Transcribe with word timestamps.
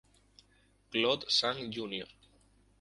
Claude 0.91 1.25
Sang 1.29 1.69
Jr. 1.71 2.07